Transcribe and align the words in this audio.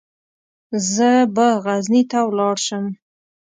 زه 0.93 1.09
به 1.35 1.47
غزني 1.63 2.03
ته 2.11 2.19
ولاړ 2.29 2.55
شم. 2.65 2.85